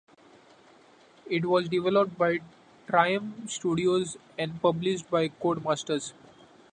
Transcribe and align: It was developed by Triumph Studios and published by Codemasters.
It 1.29 1.45
was 1.45 1.69
developed 1.69 2.17
by 2.17 2.39
Triumph 2.87 3.51
Studios 3.51 4.17
and 4.35 4.59
published 4.59 5.11
by 5.11 5.29
Codemasters. 5.29 6.13